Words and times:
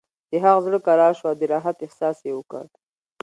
د 0.29 0.31
هغه 0.43 0.59
زړه 0.65 0.79
کرار 0.87 1.13
شو 1.19 1.25
او 1.31 1.37
د 1.39 1.43
راحت 1.53 1.77
احساس 1.85 2.17
یې 2.27 2.31
وکړ 2.35 2.65